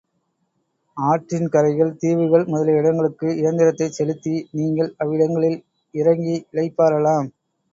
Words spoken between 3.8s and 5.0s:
செலுத்தி நீங்கள்